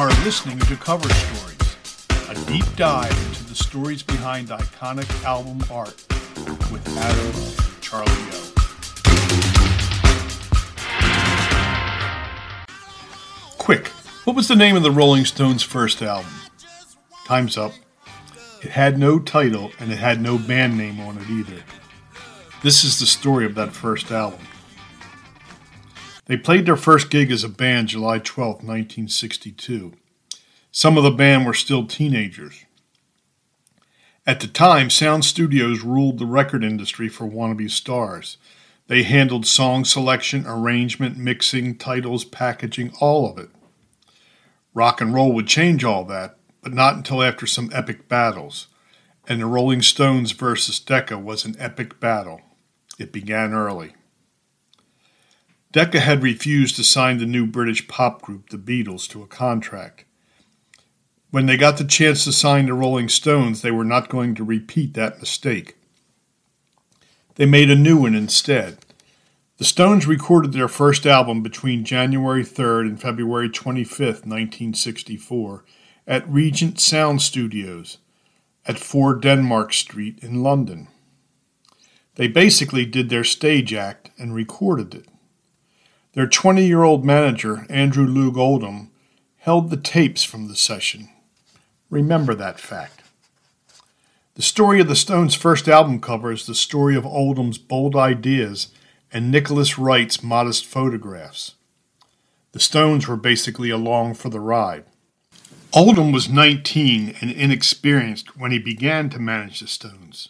[0.00, 1.76] are listening to Cover Stories,
[2.30, 5.94] a deep dive into the stories behind iconic album art
[6.72, 7.34] with Adam
[7.82, 8.52] Charlie O.
[13.58, 13.88] Quick,
[14.24, 16.32] what was the name of the Rolling Stones' first album?
[17.26, 17.72] Time's up.
[18.62, 21.62] It had no title and it had no band name on it either.
[22.62, 24.40] This is the story of that first album.
[26.30, 29.94] They played their first gig as a band July 12, 1962.
[30.70, 32.66] Some of the band were still teenagers.
[34.24, 38.36] At the time, sound studios ruled the record industry for wannabe stars.
[38.86, 43.50] They handled song selection, arrangement, mixing, titles, packaging, all of it.
[44.72, 48.68] Rock and roll would change all that, but not until after some epic battles.
[49.26, 52.40] And the Rolling Stones versus Decca was an epic battle.
[53.00, 53.94] It began early.
[55.72, 60.04] Decca had refused to sign the new British pop group, the Beatles, to a contract.
[61.30, 64.44] When they got the chance to sign the Rolling Stones, they were not going to
[64.44, 65.76] repeat that mistake.
[67.36, 68.78] They made a new one instead.
[69.58, 75.64] The Stones recorded their first album between January 3rd and February 25th, 1964,
[76.06, 77.98] at Regent Sound Studios
[78.66, 80.88] at 4 Denmark Street in London.
[82.16, 85.06] They basically did their stage act and recorded it.
[86.12, 88.90] Their 20 year old manager, Andrew Loog Oldham,
[89.38, 91.08] held the tapes from the session.
[91.88, 93.02] Remember that fact.
[94.34, 98.68] The story of the Stones' first album cover is the story of Oldham's bold ideas
[99.12, 101.54] and Nicholas Wright's modest photographs.
[102.52, 104.84] The Stones were basically along for the ride.
[105.72, 110.28] Oldham was 19 and inexperienced when he began to manage the Stones.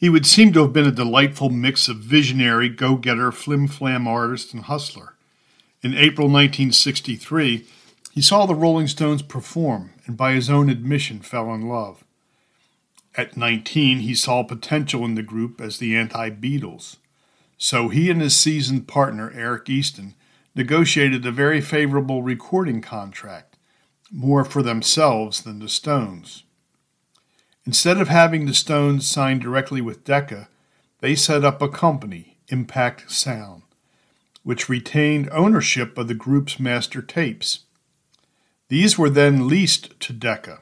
[0.00, 4.08] He would seem to have been a delightful mix of visionary, go getter, flim flam
[4.08, 5.12] artist, and hustler.
[5.82, 7.66] In April 1963,
[8.10, 12.02] he saw the Rolling Stones perform and, by his own admission, fell in love.
[13.14, 16.96] At 19, he saw potential in the group as the anti Beatles.
[17.58, 20.14] So he and his seasoned partner, Eric Easton,
[20.54, 23.58] negotiated a very favorable recording contract,
[24.10, 26.44] more for themselves than the Stones.
[27.70, 30.48] Instead of having the Stones sign directly with Decca,
[30.98, 33.62] they set up a company, Impact Sound,
[34.42, 37.60] which retained ownership of the group's master tapes.
[38.70, 40.58] These were then leased to Decca.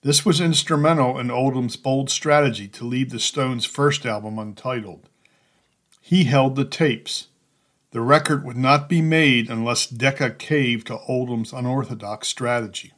[0.00, 5.10] This was instrumental in Oldham's bold strategy to leave the Stones' first album untitled.
[6.00, 7.26] He held the tapes.
[7.90, 12.94] The record would not be made unless Decca caved to Oldham's unorthodox strategy.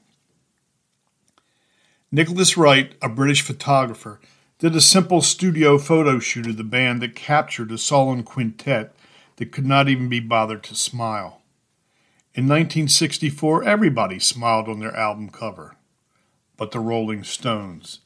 [2.12, 4.20] Nicholas Wright, a British photographer,
[4.58, 8.92] did a simple studio photo shoot of the band that captured a solemn quintet
[9.36, 11.40] that could not even be bothered to smile.
[12.34, 15.76] In 1964, everybody smiled on their album cover,
[16.56, 18.00] but the Rolling Stones.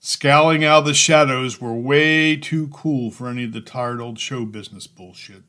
[0.00, 4.18] Scowling out of the shadows were way too cool for any of the tired old
[4.18, 5.44] show business bullshit.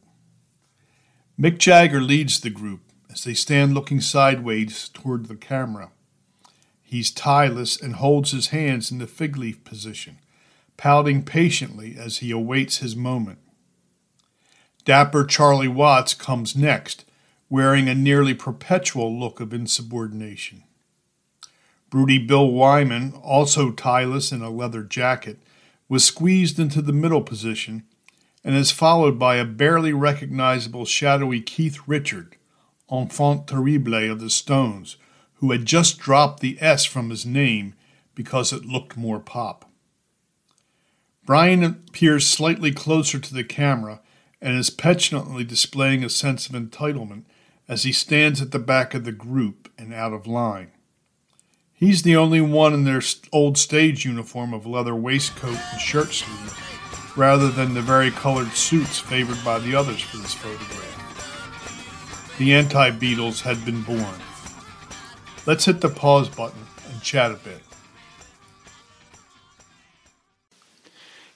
[1.41, 2.81] Mick Jagger leads the group
[3.11, 5.89] as they stand looking sideways toward the camera.
[6.89, 10.17] He's tieless and holds his hands in the fig leaf position,
[10.75, 13.37] pouting patiently as he awaits his moment.
[14.85, 17.05] Dapper Charlie Watts comes next,
[17.47, 20.63] wearing a nearly perpetual look of insubordination.
[21.91, 25.37] Broody Bill Wyman, also tieless in a leather jacket,
[25.89, 27.83] was squeezed into the middle position
[28.43, 32.35] and is followed by a barely recognizable shadowy Keith Richard,
[32.91, 34.97] enfant terrible of the Stones,
[35.39, 37.73] who had just dropped the S from his name
[38.13, 39.65] because it looked more pop.
[41.25, 44.01] Brian appears slightly closer to the camera
[44.41, 47.23] and is petulantly displaying a sense of entitlement
[47.67, 50.71] as he stands at the back of the group and out of line.
[51.71, 53.01] He's the only one in their
[53.31, 56.53] old stage uniform of leather waistcoat and shirt sleeves,
[57.15, 60.89] rather than the vari-colored suits favored by the others for this photograph.
[62.37, 64.15] The anti Beatles had been born.
[65.49, 66.61] Let's hit the pause button
[66.91, 67.59] and chat a bit.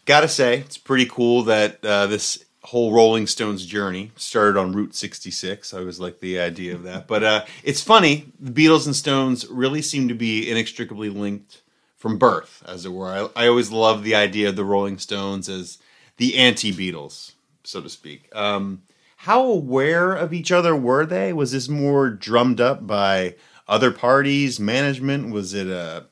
[0.05, 4.93] Gotta say, it's pretty cool that uh, this whole Rolling Stones journey started on Route
[4.93, 5.73] 66.
[5.73, 7.07] I always like the idea of that.
[7.07, 11.63] But uh, it's funny, the Beatles and Stones really seem to be inextricably linked
[11.97, 13.31] from birth, as it were.
[13.35, 15.79] I, I always love the idea of the Rolling Stones as
[16.17, 17.31] the anti Beatles,
[17.63, 18.29] so to speak.
[18.35, 18.83] Um,
[19.23, 21.33] how aware of each other were they?
[21.33, 23.35] Was this more drummed up by
[23.67, 25.31] other parties, management?
[25.31, 26.05] Was it a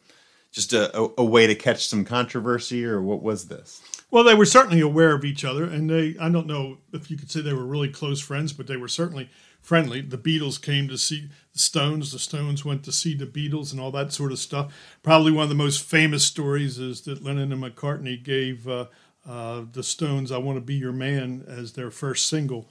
[0.52, 3.82] just a, a, a way to catch some controversy, or what was this?
[4.12, 7.18] Well, they were certainly aware of each other, and they, I don't know if you
[7.18, 9.30] could say they were really close friends, but they were certainly
[9.62, 10.02] friendly.
[10.02, 13.80] The Beatles came to see the Stones, the Stones went to see the Beatles, and
[13.80, 14.74] all that sort of stuff.
[15.02, 18.88] Probably one of the most famous stories is that Lennon and McCartney gave uh,
[19.26, 22.70] uh, the Stones I Want to Be Your Man as their first single.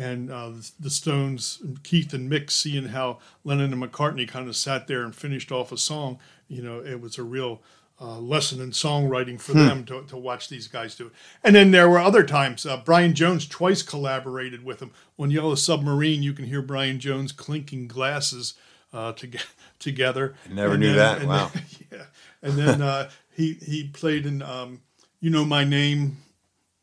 [0.00, 4.86] And uh, the Stones, Keith and Mick, seeing how Lennon and McCartney kind of sat
[4.86, 6.18] there and finished off a song,
[6.48, 7.60] you know, it was a real
[8.00, 9.58] uh, lesson in songwriting for hmm.
[9.58, 11.12] them to, to watch these guys do it.
[11.44, 12.64] And then there were other times.
[12.64, 16.22] Uh, Brian Jones twice collaborated with him on Yellow Submarine.
[16.22, 18.54] You can hear Brian Jones clinking glasses
[18.94, 19.28] uh, to,
[19.78, 20.34] together.
[20.48, 21.28] I never and knew then, that.
[21.28, 21.50] Wow.
[21.52, 21.62] Then,
[21.92, 22.04] yeah,
[22.40, 24.80] and then uh, he he played in um,
[25.20, 26.16] You Know My Name.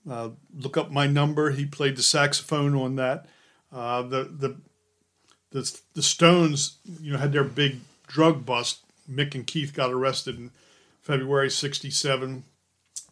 [0.10, 1.52] Uh, look up my number.
[1.52, 3.26] He played the saxophone on that.
[3.72, 4.58] Uh, the the
[5.52, 8.80] the the Stones, you know, had their big drug bust.
[9.10, 10.52] Mick and Keith got arrested in
[11.02, 12.44] February 67.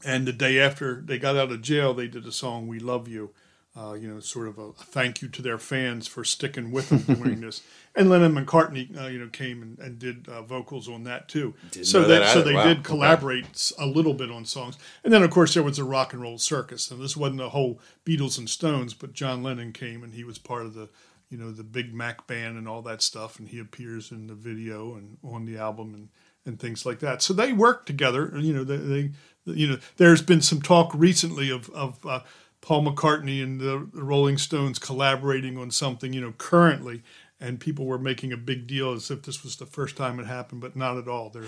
[0.03, 3.07] And the day after they got out of jail, they did a song, We Love
[3.07, 3.31] You.
[3.77, 7.15] Uh, you know, sort of a, thank you to their fans for sticking with them
[7.15, 7.61] during this.
[7.97, 11.53] And Lennon McCartney, uh, you know, came and, and did uh, vocals on that too.
[11.71, 12.65] Didn't so that, so they wow.
[12.65, 13.81] did collaborate okay.
[13.81, 14.77] a little bit on songs.
[15.05, 16.91] And then, of course, there was a rock and roll circus.
[16.91, 20.37] And this wasn't the whole Beatles and Stones, but John Lennon came and he was
[20.37, 20.89] part of the,
[21.29, 23.39] you know, the Big Mac band and all that stuff.
[23.39, 26.09] And he appears in the video and on the album and
[26.45, 27.21] and things like that.
[27.21, 28.31] So they work together.
[28.35, 29.11] You know, they, they
[29.45, 32.19] you know, there's been some talk recently of of uh,
[32.65, 36.13] Paul McCartney and the, the Rolling Stones collaborating on something.
[36.13, 37.03] You know, currently,
[37.39, 40.25] and people were making a big deal as if this was the first time it
[40.25, 41.29] happened, but not at all.
[41.29, 41.43] They're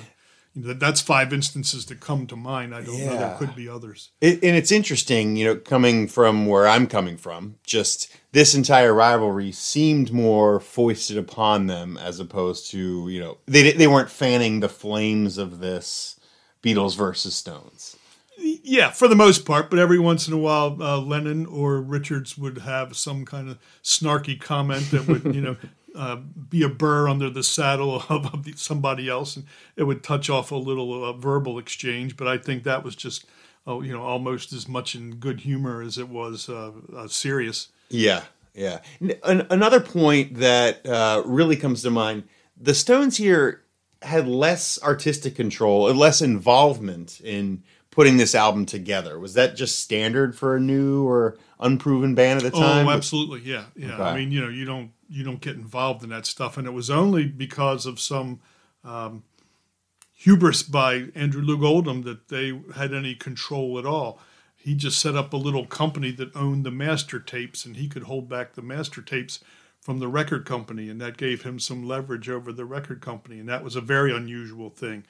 [0.53, 2.75] you know, that's five instances that come to mind.
[2.75, 3.05] I don't yeah.
[3.05, 3.17] know.
[3.17, 4.11] There could be others.
[4.21, 8.93] It, and it's interesting, you know, coming from where I'm coming from, just this entire
[8.93, 14.59] rivalry seemed more foisted upon them as opposed to, you know, they, they weren't fanning
[14.59, 16.19] the flames of this
[16.61, 17.96] Beatles versus Stones.
[18.39, 22.37] Yeah, for the most part, but every once in a while, uh, Lennon or Richards
[22.37, 25.55] would have some kind of snarky comment that would, you know,
[25.95, 29.45] uh, be a burr under the saddle of, of, somebody else, and
[29.75, 32.15] it would touch off a little uh, verbal exchange.
[32.15, 33.25] But I think that was just,
[33.67, 37.69] uh, you know, almost as much in good humor as it was uh, uh, serious.
[37.89, 38.23] Yeah,
[38.53, 38.81] yeah.
[39.01, 40.81] N- another point that
[41.25, 42.23] really comes to mind:
[42.55, 43.63] the Stones here
[44.03, 47.63] had less artistic control less involvement in
[47.97, 49.17] putting this album together.
[49.17, 52.88] Was that just standard for a new or unproven band at the time?
[52.88, 53.41] Oh, absolutely.
[53.41, 53.95] Yeah, yeah.
[53.95, 54.03] Okay.
[54.03, 56.57] I mean, you know, you don't you don't get involved in that stuff.
[56.57, 58.39] And it was only because of some
[58.83, 59.23] um,
[60.13, 64.19] hubris by Andrew Loog Oldham that they had any control at all.
[64.55, 68.03] He just set up a little company that owned the master tapes, and he could
[68.03, 69.39] hold back the master tapes
[69.81, 73.49] from the record company, and that gave him some leverage over the record company, and
[73.49, 75.03] that was a very unusual thing.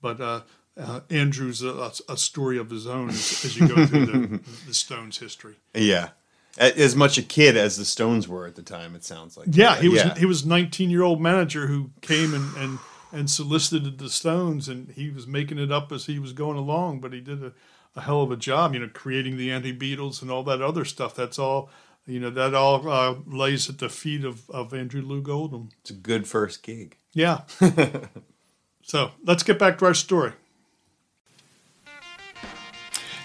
[0.00, 0.40] But uh,
[0.76, 4.74] uh, Andrew's a, a, story of his own as, as you go through the, the
[4.74, 5.56] Stones' history.
[5.74, 6.10] Yeah,
[6.58, 8.94] as much a kid as the Stones were at the time.
[8.94, 9.48] It sounds like.
[9.50, 9.98] Yeah, he was.
[9.98, 10.14] Yeah.
[10.14, 12.78] He was nineteen year old manager who came and, and
[13.12, 17.00] and solicited the Stones, and he was making it up as he was going along.
[17.00, 17.52] But he did a,
[17.94, 20.84] a hell of a job, you know, creating the anti Beatles and all that other
[20.84, 21.14] stuff.
[21.14, 21.70] That's all.
[22.04, 25.68] You know, that all uh, lays at the feet of, of Andrew Loog Oldham.
[25.82, 26.96] It's a good first gig.
[27.12, 27.42] Yeah.
[28.82, 30.32] so let's get back to our story.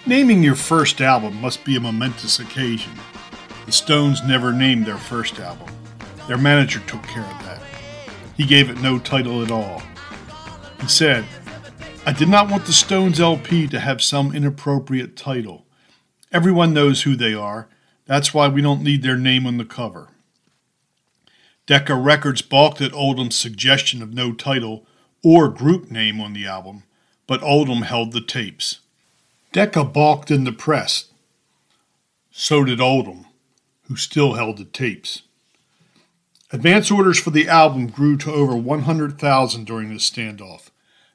[0.08, 2.94] Naming your first album must be a momentous occasion.
[3.66, 5.68] The Stones never named their first album.
[6.30, 7.62] Their manager took care of that.
[8.38, 9.84] He gave it no title at all.
[10.80, 11.26] He said,
[12.06, 15.66] I did not want the Stones LP to have some inappropriate title.
[16.32, 17.68] Everyone knows who they are.
[18.06, 20.08] That's why we don't need their name on the cover.
[21.66, 24.86] Decca Records balked at Oldham's suggestion of no title
[25.22, 26.84] or group name on the album,
[27.28, 28.80] but Oldham held the tapes.
[29.52, 31.06] Decca balked in the press.
[32.32, 33.28] So did Oldham
[33.88, 35.24] who still held the tapes.
[36.52, 40.70] Advance orders for the album grew to over 100,000 during this standoff.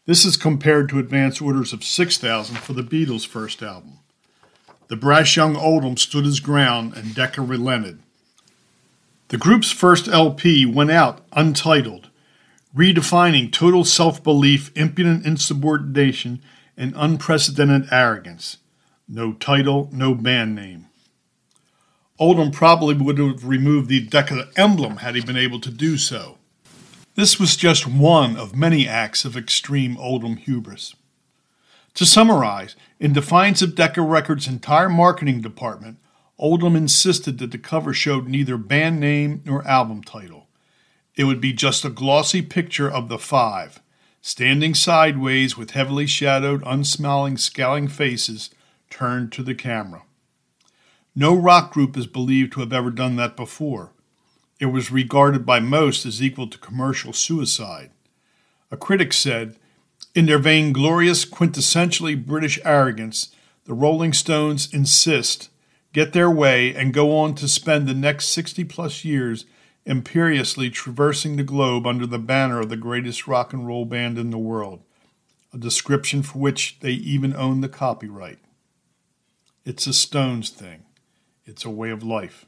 [0.06, 3.98] This is compared to advance orders of 6,000 for the Beatles' first album.
[4.88, 8.00] The brash young Oldham stood his ground and Decca relented.
[9.28, 12.10] The group's first LP went out untitled,
[12.76, 16.42] redefining total self belief, impudent insubordination,
[16.82, 18.56] and unprecedented arrogance.
[19.06, 20.86] No title, no band name.
[22.18, 26.38] Oldham probably would have removed the Decca emblem had he been able to do so.
[27.14, 30.96] This was just one of many acts of extreme Oldham hubris.
[31.94, 35.98] To summarize, in defiance of Decca Records' entire marketing department,
[36.36, 40.48] Oldham insisted that the cover showed neither band name nor album title.
[41.14, 43.80] It would be just a glossy picture of the five,
[44.22, 48.50] standing sideways with heavily shadowed, unsmiling, scowling faces
[48.88, 50.02] turned to the camera.
[51.14, 53.92] No rock group is believed to have ever done that before.
[54.60, 57.90] It was regarded by most as equal to commercial suicide.
[58.70, 59.56] A critic said,
[60.14, 65.50] In their vainglorious, quintessentially British arrogance, the Rolling Stones insist,
[65.92, 69.44] get their way, and go on to spend the next 60 plus years
[69.84, 74.30] imperiously traversing the globe under the banner of the greatest rock and roll band in
[74.30, 74.82] the world,
[75.52, 78.38] a description for which they even own the copyright.
[79.64, 80.84] It's a Stones thing.
[81.44, 82.46] It's a way of life.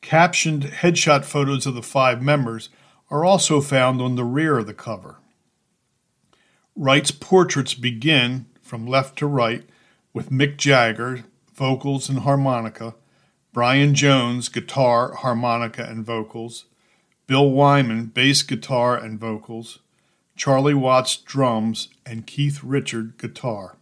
[0.00, 2.68] Captioned headshot photos of the five members
[3.10, 5.16] are also found on the rear of the cover.
[6.76, 9.64] Wright's portraits begin, from left to right,
[10.12, 12.94] with Mick Jagger, vocals and harmonica,
[13.52, 16.66] Brian Jones, guitar, harmonica, and vocals,
[17.26, 19.80] Bill Wyman, bass guitar and vocals,
[20.36, 23.76] Charlie Watts, drums, and Keith Richard, guitar.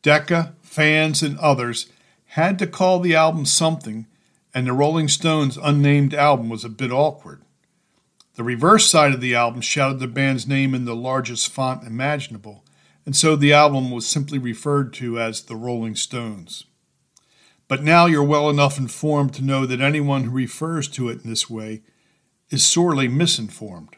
[0.00, 1.86] Decca, fans, and others
[2.32, 4.06] had to call the album something,
[4.54, 7.42] and the Rolling Stones' unnamed album was a bit awkward.
[8.36, 12.64] The reverse side of the album shouted the band's name in the largest font imaginable,
[13.04, 16.64] and so the album was simply referred to as The Rolling Stones.
[17.68, 21.30] But now you're well enough informed to know that anyone who refers to it in
[21.30, 21.82] this way
[22.48, 23.96] is sorely misinformed.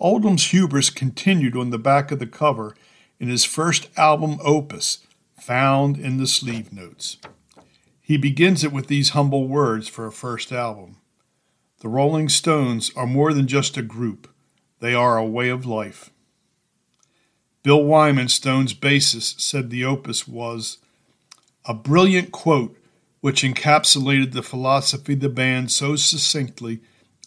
[0.00, 2.74] Oldham's hubris continued on the back of the cover
[3.20, 5.06] in his first album opus,
[5.38, 7.18] found in the sleeve notes.
[8.00, 10.96] He begins it with these humble words for a first album
[11.80, 14.28] The Rolling Stones are more than just a group,
[14.80, 16.10] they are a way of life.
[17.62, 20.78] Bill Wyman, Stone's bassist, said the opus was
[21.64, 22.76] a brilliant quote
[23.20, 26.80] which encapsulated the philosophy of the band so succinctly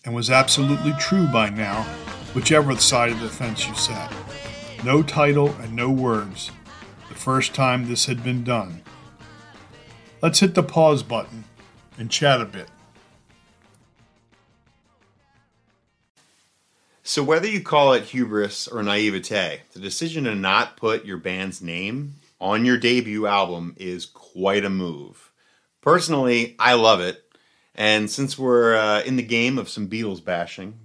[0.03, 1.83] and was absolutely true by now,
[2.33, 4.13] whichever side of the fence you sat.
[4.83, 6.51] No title and no words.
[7.07, 8.81] The first time this had been done.
[10.21, 11.45] Let's hit the pause button
[11.97, 12.67] and chat a bit.
[17.03, 21.61] So, whether you call it hubris or naivete, the decision to not put your band's
[21.61, 25.31] name on your debut album is quite a move.
[25.81, 27.23] Personally, I love it.
[27.73, 30.79] And since we're uh, in the game of some Beatles bashing,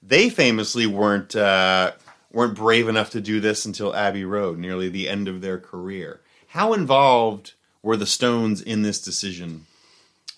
[0.00, 1.92] they famously weren't uh,
[2.32, 6.20] weren't brave enough to do this until Abbey Road, nearly the end of their career.
[6.46, 9.66] How involved were the Stones in this decision?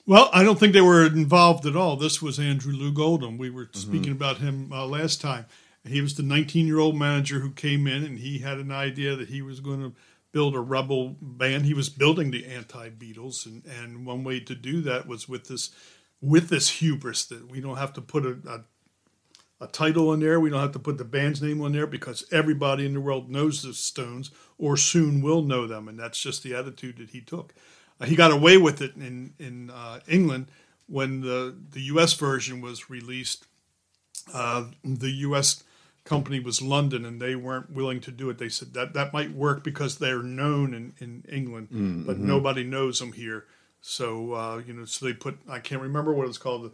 [0.07, 1.97] Well, I don't think they were involved at all.
[1.97, 3.37] This was Andrew Loog Oldham.
[3.37, 4.13] We were speaking mm-hmm.
[4.13, 5.45] about him uh, last time.
[5.85, 9.17] He was the 19 year old manager who came in and he had an idea
[9.17, 9.93] that he was going to
[10.33, 11.65] build a rebel band.
[11.65, 15.49] He was building the anti Beatles, and, and one way to do that was with
[15.49, 15.71] this
[16.21, 20.39] with this hubris that we don't have to put a, a, a title in there,
[20.39, 23.29] we don't have to put the band's name on there because everybody in the world
[23.29, 27.21] knows the Stones or soon will know them, and that's just the attitude that he
[27.21, 27.53] took.
[28.01, 30.47] Uh, he got away with it in in uh, England
[30.87, 32.15] when the the U.S.
[32.15, 33.47] version was released.
[34.33, 35.65] Uh, the U.S
[36.05, 38.39] company was London, and they weren't willing to do it.
[38.39, 42.05] They said that that might work because they're known in, in England, mm-hmm.
[42.05, 43.47] but nobody knows them here.
[43.81, 46.73] So uh, you know, so they put I can't remember what it's called.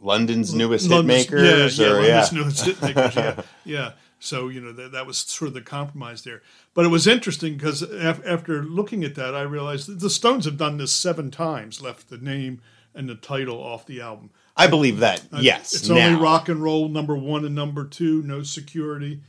[0.00, 2.38] London's newest London's, hitmakers, yeah, yeah, or, London's yeah.
[2.38, 3.92] newest hitmakers, yeah, yeah.
[4.18, 6.42] So you know that that was sort of the compromise there.
[6.72, 10.44] But it was interesting because af- after looking at that, I realized that the Stones
[10.44, 12.60] have done this seven times, left the name
[12.94, 14.30] and the title off the album.
[14.56, 15.22] I believe that.
[15.40, 15.96] Yes, it's now.
[15.96, 18.22] only rock and roll number one and number two.
[18.22, 19.20] No security.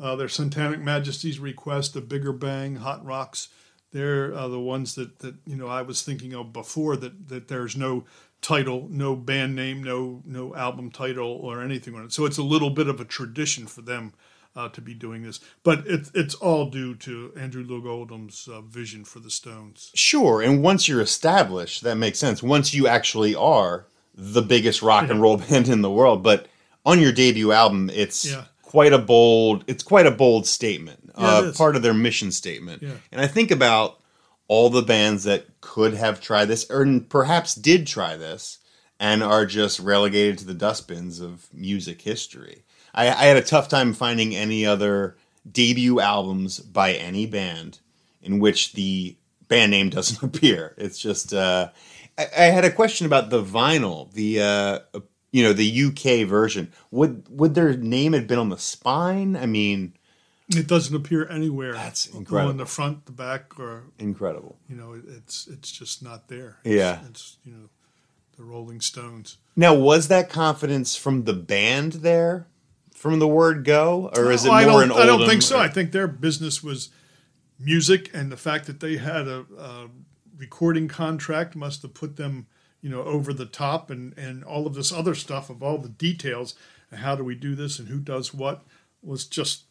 [0.00, 3.48] Uh, their Satanic Majesty's request, the Bigger Bang, Hot Rocks.
[3.92, 6.96] They're uh, the ones that, that you know I was thinking of before.
[6.96, 8.04] That that there's no
[8.40, 12.12] title, no band name, no no album title or anything on it.
[12.12, 14.14] So it's a little bit of a tradition for them
[14.56, 15.40] uh, to be doing this.
[15.62, 19.90] But it's it's all due to Andrew Loog Oldham's uh, vision for the Stones.
[19.94, 22.42] Sure, and once you're established, that makes sense.
[22.42, 26.46] Once you actually are the biggest rock and roll band in the world, but
[26.84, 28.44] on your debut album, it's yeah.
[28.62, 29.64] quite a bold.
[29.66, 31.12] It's quite a bold statement.
[31.18, 32.82] Yeah, uh, part of their mission statement.
[32.82, 32.94] Yeah.
[33.10, 34.00] And I think about
[34.48, 38.58] all the bands that could have tried this, or perhaps did try this,
[38.98, 42.64] and are just relegated to the dustbins of music history.
[42.94, 45.16] I, I had a tough time finding any other
[45.50, 47.80] debut albums by any band
[48.22, 49.16] in which the
[49.48, 50.74] band name doesn't appear.
[50.76, 51.70] It's just uh,
[52.18, 55.00] I, I had a question about the vinyl, the uh,
[55.30, 56.72] you know the UK version.
[56.90, 59.36] Would would their name have been on the spine?
[59.36, 59.94] I mean,
[60.48, 61.72] it doesn't appear anywhere.
[61.72, 62.50] That's incredible.
[62.50, 64.56] On the front, the back, or incredible.
[64.68, 66.58] You know, it's it's just not there.
[66.64, 67.68] Yeah, it's, it's you know
[68.36, 69.38] the Rolling Stones.
[69.56, 72.46] Now, was that confidence from the band there,
[72.94, 75.58] from the word go, or is it more an I don't think so.
[75.58, 76.90] I think their business was
[77.58, 79.88] music and the fact that they had a, a
[80.42, 82.48] recording contract must have put them,
[82.80, 85.88] you know, over the top and, and all of this other stuff of all the
[85.88, 86.56] details
[86.94, 88.64] how do we do this and who does what
[89.02, 89.64] was just,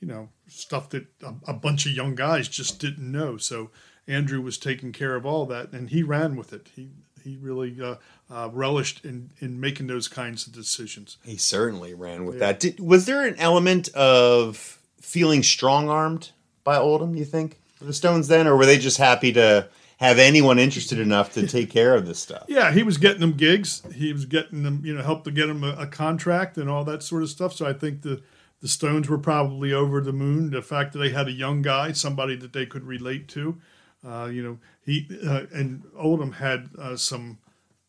[0.00, 3.36] you know, stuff that a, a bunch of young guys just didn't know.
[3.36, 3.70] So
[4.06, 6.68] Andrew was taking care of all that and he ran with it.
[6.74, 6.90] He,
[7.24, 7.96] he really uh,
[8.30, 11.16] uh, relished in, in making those kinds of decisions.
[11.24, 12.40] He certainly ran with yeah.
[12.40, 12.60] that.
[12.60, 16.32] Did, was there an element of feeling strong armed
[16.64, 18.46] by Oldham, you think, the Stones then?
[18.46, 19.68] Or were they just happy to
[19.98, 22.44] have anyone interested enough to take care of this stuff?
[22.48, 23.82] Yeah, he was getting them gigs.
[23.94, 26.84] He was getting them, you know, helped to get them a, a contract and all
[26.84, 27.52] that sort of stuff.
[27.52, 28.22] So I think the,
[28.60, 30.50] the Stones were probably over the moon.
[30.50, 33.58] The fact that they had a young guy, somebody that they could relate to.
[34.06, 37.38] Uh, you know, he uh, and Oldham had uh, some,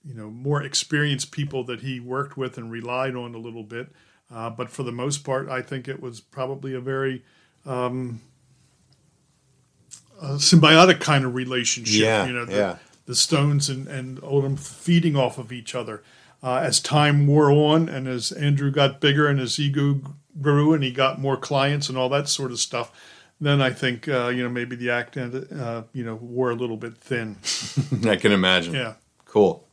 [0.03, 3.89] you know, more experienced people that he worked with and relied on a little bit.
[4.33, 7.23] Uh, but for the most part, I think it was probably a very
[7.67, 8.21] um,
[10.21, 12.01] a symbiotic kind of relationship.
[12.01, 12.75] Yeah, you know, the, yeah.
[13.05, 16.03] the Stones and, and Oldham feeding off of each other.
[16.41, 19.99] Uh, as time wore on and as Andrew got bigger and his ego
[20.41, 22.93] grew and he got more clients and all that sort of stuff,
[23.41, 26.77] then I think uh, you know maybe the act uh, you know wore a little
[26.77, 27.37] bit thin.
[28.09, 28.73] I can imagine.
[28.73, 28.93] Yeah.
[29.25, 29.65] Cool.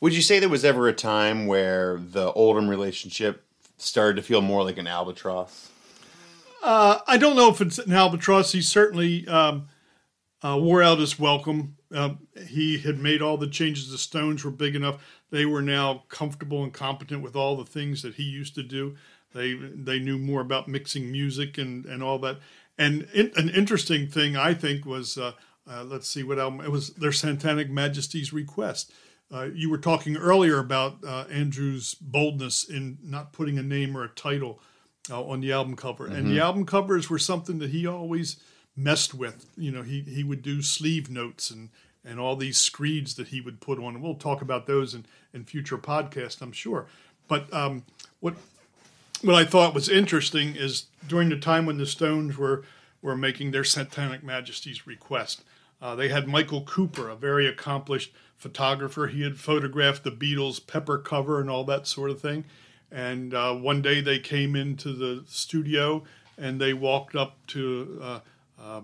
[0.00, 3.44] Would you say there was ever a time where the Oldham relationship
[3.78, 5.70] started to feel more like an albatross?
[6.64, 8.52] Uh, I don't know if it's an albatross.
[8.52, 9.68] He certainly um,
[10.42, 11.76] uh, wore out his welcome.
[11.94, 12.14] Uh,
[12.48, 13.90] he had made all the changes.
[13.90, 18.00] The Stones were big enough; they were now comfortable and competent with all the things
[18.00, 18.96] that he used to do.
[19.34, 22.38] They they knew more about mixing music and and all that.
[22.78, 25.32] And in, an interesting thing I think was uh,
[25.70, 26.94] uh, let's see what album it was.
[26.94, 28.90] Their Satanic Majesty's Request.
[29.30, 34.08] Uh, you were talking earlier about Andrew's boldness in not putting a name or a
[34.08, 34.60] title
[35.10, 36.16] uh, on the album cover, mm-hmm.
[36.16, 38.36] and the album covers were something that he always
[38.76, 39.46] messed with.
[39.56, 41.70] You know, he he would do sleeve notes and
[42.04, 43.94] and all these screeds that he would put on.
[43.94, 46.86] And we'll talk about those in, in future podcasts, I'm sure.
[47.28, 47.84] But um,
[48.20, 48.34] what
[49.22, 52.64] what I thought was interesting is during the time when the Stones were
[53.00, 55.44] were making their Satanic Majesty's request,
[55.80, 59.06] uh, they had Michael Cooper, a very accomplished photographer.
[59.06, 62.44] He had photographed the Beatles' Pepper cover and all that sort of thing.
[62.94, 66.04] And uh, one day they came into the studio
[66.38, 68.20] and they walked up to uh,
[68.60, 68.80] uh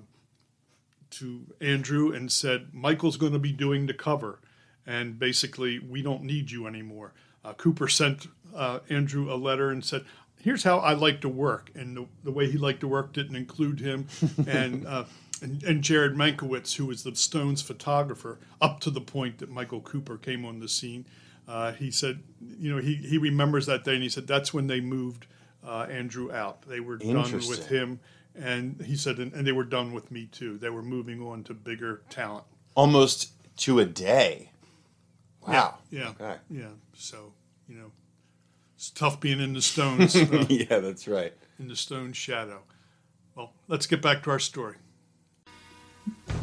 [1.11, 4.39] to Andrew and said, "Michael's going to be doing the cover,
[4.87, 7.13] and basically we don't need you anymore."
[7.45, 10.05] Uh, Cooper sent uh, Andrew a letter and said,
[10.41, 13.37] here's how I like to work, and the, the way he liked to work didn't
[13.37, 14.09] include him
[14.47, 15.05] and, uh,
[15.43, 19.81] and, and Gered Mankowitz, who was the Stones photographer, up to the point that Michael
[19.81, 21.07] Cooper came on the scene.
[21.49, 22.23] Uh, he said,
[22.59, 25.27] you know, he he remembers that day, and he said that's when they moved
[25.67, 26.63] uh, Andrew out.
[26.69, 28.01] They were done with him,
[28.35, 30.59] and he said, and, and they were done with me too.
[30.59, 32.45] They were moving on to bigger talent.
[32.75, 34.53] Almost to a day.
[35.47, 35.79] Wow.
[35.91, 36.01] Yeah.
[36.01, 36.09] Yeah.
[36.11, 36.37] Okay.
[36.51, 36.69] yeah.
[36.95, 37.33] So
[37.69, 37.93] you know,
[38.77, 40.15] it's tough being in the stones.
[40.17, 41.33] Uh, yeah, that's right.
[41.59, 42.63] In the stone shadow.
[43.35, 44.77] Well, let's get back to our story.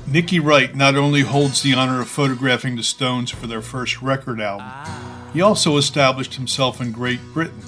[0.10, 4.39] Nicky Wright not only holds the honor of photographing the Stones for their first record
[4.39, 4.72] album,
[5.34, 7.62] he also established himself in Great Britain,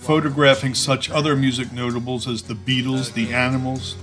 [0.00, 3.94] photographing such other music notables as the Beatles, the Animals,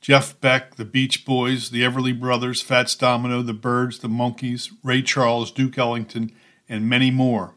[0.00, 5.02] Jeff Beck, the Beach Boys, the Everly Brothers, Fats Domino, the Byrds, the Monkees, Ray
[5.02, 6.30] Charles, Duke Ellington,
[6.68, 7.56] and many more.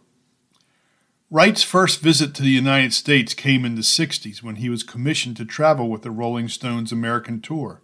[1.29, 5.37] Wright's first visit to the United States came in the 60s when he was commissioned
[5.37, 7.83] to travel with the Rolling Stones American tour.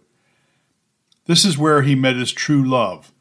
[1.26, 3.12] This is where he met his true love,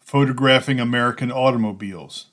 [0.00, 2.26] photographing American automobiles.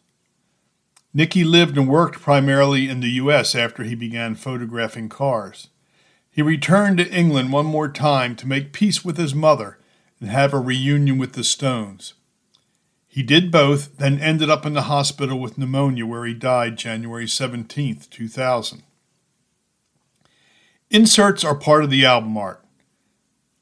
[1.14, 3.54] Nicky lived and worked primarily in the U.S.
[3.54, 5.68] after he began photographing cars.
[6.32, 9.78] He returned to England one more time to make peace with his mother
[10.20, 12.16] and have a reunion with the Stones.
[13.08, 17.28] He did both, then ended up in the hospital with pneumonia, where he died January
[17.28, 18.82] 17, 2000.
[20.90, 22.63] Inserts are part of the album art,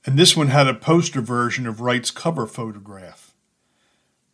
[0.05, 3.33] and this one had a poster version of Wright's cover photograph.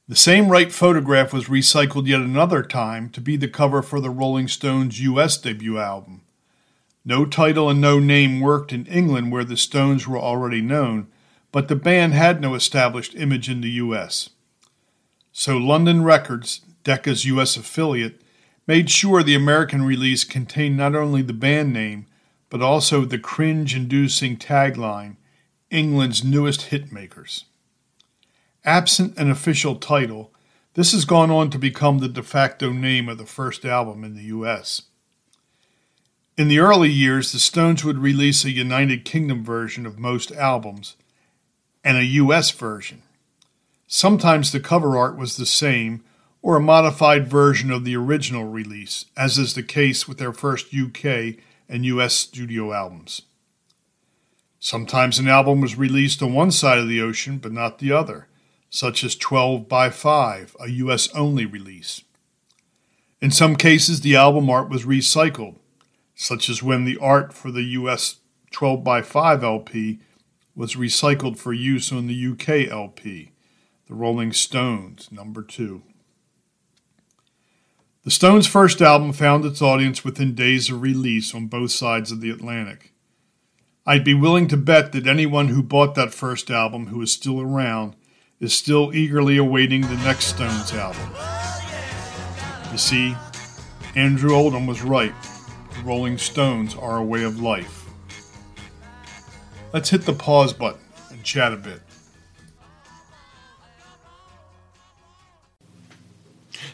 [0.08, 4.10] The same Wright photograph was recycled yet another time to be the cover for the
[4.10, 6.22] Rolling Stones' US debut album.
[7.04, 11.08] No title and no name worked in England where the Stones were already known,
[11.52, 14.30] but the band had no established image in the US.
[15.34, 18.22] So London Records, Decca's US affiliate,
[18.66, 22.06] made sure the American release contained not only the band name,
[22.50, 25.18] but also the cringe inducing tagline
[25.70, 27.44] England's newest hitmakers.
[28.64, 30.32] Absent an official title,
[30.76, 34.16] this has gone on to become the de facto name of the first album in
[34.16, 34.84] the US.
[36.38, 40.96] In the early years, the Stones would release a United Kingdom version of most albums,
[41.84, 43.02] and a US version.
[43.88, 46.04] Sometimes the cover art was the same
[46.42, 50.74] or a modified version of the original release, as is the case with their first
[50.74, 51.36] UK
[51.68, 53.24] and US studio albums.
[54.60, 58.28] Sometimes an album was released on one side of the ocean but not the other,
[58.70, 62.04] such as 12 by 5, a US only release.
[63.22, 65.56] In some cases, the album art was recycled,
[66.16, 68.18] such as when the art for the US
[68.52, 70.00] 12 by 5 LP
[70.56, 73.32] was recycled for use on the UK LP,
[73.88, 75.84] The Rolling Stones, number 2.
[78.04, 82.22] The Stones' first album found its audience within days of release on both sides of
[82.22, 82.94] the Atlantic.
[83.90, 87.40] I'd be willing to bet that anyone who bought that first album who is still
[87.40, 87.96] around
[88.38, 91.10] is still eagerly awaiting the next Stones album.
[92.70, 93.16] You see,
[93.96, 95.14] Andrew Oldham was right.
[95.74, 97.86] The Rolling Stones are a way of life.
[99.72, 101.80] Let's hit the pause button and chat a bit.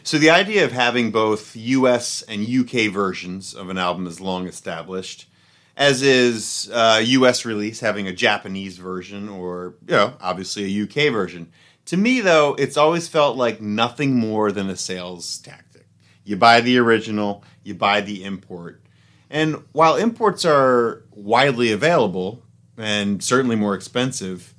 [0.02, 4.48] So the idea of having both US and UK versions of an album is long
[4.48, 5.26] established,
[5.76, 11.12] as is uh, US release having a Japanese version or, you know, obviously a UK
[11.12, 11.50] version.
[11.86, 15.86] To me, though, it's always felt like nothing more than a sales tactic.
[16.24, 18.80] You buy the original, you buy the import.
[19.28, 22.42] And while imports are widely available
[22.78, 24.54] and certainly more expensive,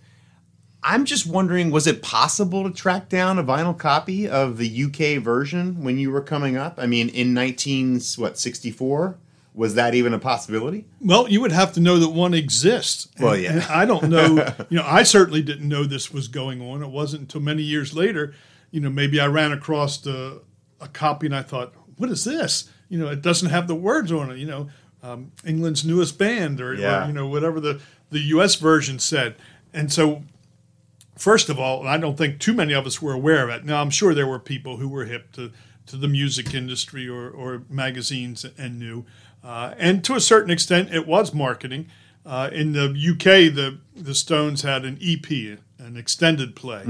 [0.83, 5.23] I'm just wondering was it possible to track down a vinyl copy of the UK
[5.23, 6.75] version when you were coming up?
[6.77, 9.17] I mean, in 19 what 64?
[9.55, 10.85] Was that even a possibility?
[10.99, 13.07] Well, you would have to know that one exists.
[13.19, 13.65] Well, yeah.
[13.69, 14.45] I don't know.
[14.69, 16.83] You know, I certainly didn't know this was going on.
[16.83, 18.33] It wasn't until many years later.
[18.71, 20.41] You know, maybe I ran across the,
[20.81, 24.11] a copy and I thought, "What is this?" You know, it doesn't have the words
[24.11, 24.37] on it.
[24.37, 24.69] You know,
[25.01, 27.05] um, England's newest band, or, Yeah.
[27.05, 28.55] or you know, whatever the the U.S.
[28.55, 29.35] version said.
[29.73, 30.23] And so
[31.17, 33.63] First of all, I don't think too many of us were aware of it.
[33.63, 35.51] Now, I'm sure there were people who were hip to,
[35.85, 39.05] to the music industry or, or magazines and knew.
[39.45, 41.87] Uh, and to a certain extent, it was marketing.
[42.25, 45.29] Uh, in the UK, the the Stones had an EP,
[45.77, 46.81] an extended play.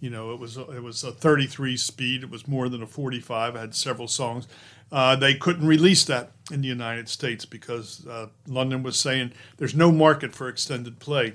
[0.00, 2.22] You know, it was it was a 33 speed.
[2.22, 3.56] It was more than a 45.
[3.56, 4.46] It had several songs.
[4.90, 9.74] Uh, they couldn't release that in the United States because uh, London was saying there's
[9.74, 11.34] no market for extended play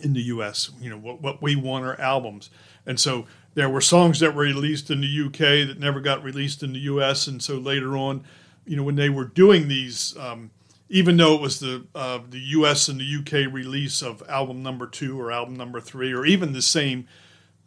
[0.00, 0.70] in the U.S.
[0.80, 2.50] You know what what we want are albums,
[2.84, 5.64] and so there were songs that were released in the U.K.
[5.66, 7.28] that never got released in the U.S.
[7.28, 8.24] And so later on,
[8.66, 10.50] you know, when they were doing these, um,
[10.88, 12.88] even though it was the uh, the U.S.
[12.88, 13.46] and the U.K.
[13.46, 17.06] release of album number two or album number three, or even the same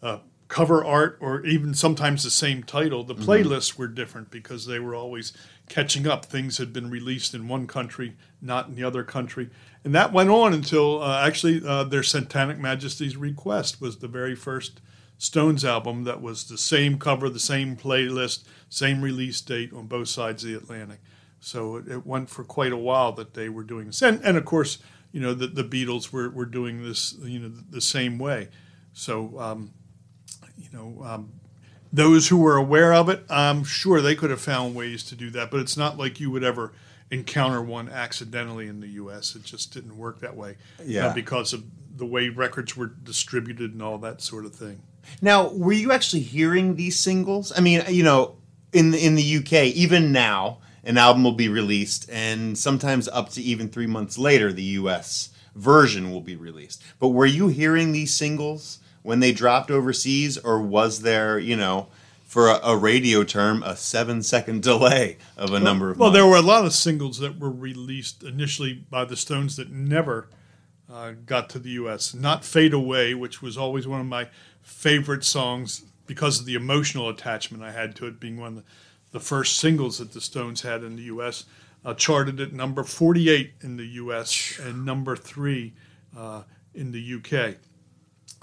[0.02, 4.80] uh, cover art, or even sometimes the same title, the playlists were different because they
[4.80, 5.34] were always
[5.68, 6.26] catching up.
[6.26, 9.50] Things had been released in one country, not in the other country.
[9.84, 14.36] And that went on until uh, actually uh, their Satanic Majesty's Request was the very
[14.36, 14.80] first
[15.18, 20.08] Stones album that was the same cover, the same playlist, same release date on both
[20.10, 21.00] sides of the Atlantic.
[21.40, 24.02] So it, it went for quite a while that they were doing this.
[24.02, 24.78] And, and of course,
[25.12, 28.50] you know, the, the Beatles were, were doing this, you know, the, the same way.
[28.94, 29.72] So, um,
[30.58, 31.32] you know, um,
[31.94, 35.30] those who were aware of it, I'm sure they could have found ways to do
[35.32, 36.74] that, but it's not like you would ever
[37.10, 39.36] encounter one accidentally in the U.S.
[39.36, 41.08] It just didn't work that way, Yeah.
[41.08, 41.64] uh, because of
[41.96, 44.82] the way records were distributed and all that sort of thing.
[45.22, 47.52] Now, were you actually hearing these singles?
[47.56, 48.36] I mean, you know,
[48.74, 53.30] in the, in the UK, even now, an album will be released, and sometimes up
[53.32, 56.82] to even three months later, the US version will be released.
[57.00, 61.88] But were you hearing these singles when they dropped overseas, or was there, you know,
[62.26, 66.18] for a, a radio term, a seven second delay of a number of Well, months?
[66.20, 70.28] there were a lot of singles that were released initially by the Stones that never
[70.92, 72.14] uh, got to the U.S.
[72.14, 74.28] Not "Fade Away," which was always one of my
[74.68, 78.64] favorite songs because of the emotional attachment I had to it, being one of
[79.12, 81.46] the, first singles that the Stones had in the U.S.
[81.84, 84.60] Uh, charted at number 48 in the U.S.
[84.62, 85.74] and number three
[86.16, 86.44] uh,
[86.76, 87.56] in the U.K.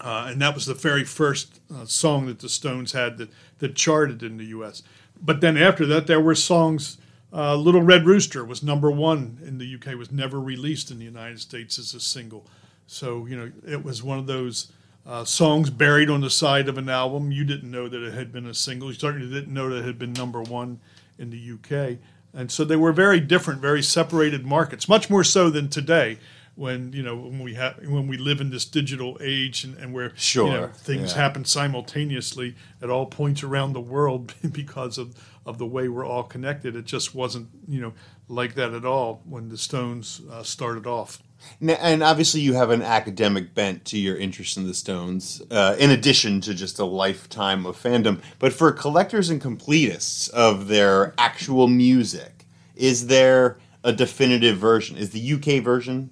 [0.01, 3.77] Uh, and that was the very first uh, song that the Stones had that, that
[3.77, 4.83] charted in the U.S.
[5.23, 6.99] But then after that, there were songs.
[7.33, 9.97] Uh, Little Red Rooster was number one in the UK.
[9.97, 12.47] Was never released in the United States as a single.
[12.89, 14.73] So you know, it was one of those
[15.07, 17.31] uh, songs buried on the side of an album.
[17.31, 18.89] You didn't know that it had been a single.
[18.89, 20.81] You certainly didn't know that it had been number one
[21.19, 21.99] in the UK.
[22.33, 26.19] And so they were very different, very separated markets, much more so than today.
[26.57, 29.93] When you know when we have when we live in this digital age and, and
[29.93, 30.13] where
[30.53, 31.23] you know, things yeah.
[31.23, 36.23] happen simultaneously at all points around the world because of, of the way we're all
[36.23, 36.77] connected.
[36.77, 37.93] It just wasn't you know
[38.29, 41.21] like that at all when the Stones uh, started off.
[41.61, 45.91] And obviously, you have an academic bent to your interest in the Stones, uh, in
[45.91, 48.21] addition to just a lifetime of fandom.
[48.39, 54.97] But for collectors and completists of their actual music, is there a definitive version?
[54.97, 56.11] Is the UK version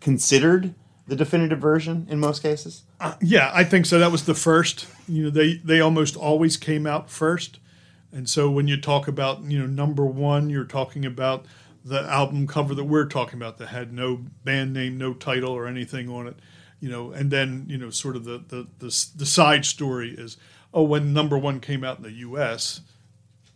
[0.00, 0.74] considered
[1.06, 2.84] the definitive version in most cases?
[3.00, 3.98] Uh, yeah, I think so.
[3.98, 4.86] That was the first.
[5.08, 7.58] You know, they they almost always came out first,
[8.12, 11.44] and so when you talk about you know number one, you're talking about
[11.84, 15.66] the album cover that we're talking about that had no band name, no title or
[15.66, 16.36] anything on it.
[16.80, 20.36] You know, and then you know, sort of the the the, the side story is,
[20.72, 22.80] oh, when number one came out in the U.S.,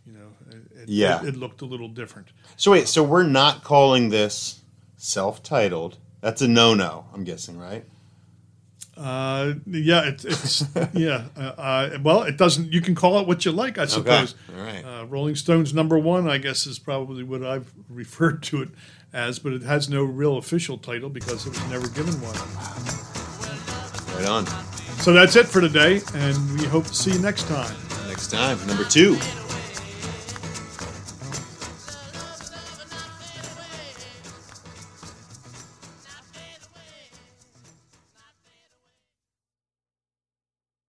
[0.05, 2.29] you know, it, yeah, it, it looked a little different.
[2.55, 4.61] So wait, so we're not calling this
[4.97, 7.05] self-titled that's a no-no.
[7.13, 7.85] I'm guessing, right?
[8.99, 11.25] Uh, yeah, it, it's yeah.
[11.37, 12.73] Uh, uh, well, it doesn't.
[12.73, 14.35] You can call it what you like, I suppose.
[14.49, 14.59] Okay.
[14.59, 14.83] All right.
[14.83, 18.69] Uh, Rolling Stones number one, I guess, is probably what I've referred to it
[19.13, 22.35] as, but it has no real official title because it was never given one.
[24.17, 24.45] Right on.
[24.99, 27.73] So that's it for today, and we hope to see you next time.
[28.09, 29.17] Next time, number two.